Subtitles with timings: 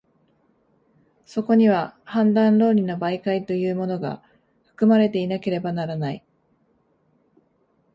[1.25, 4.23] そこには判断論理の媒介というものが、
[4.63, 6.25] 含まれていなければならない。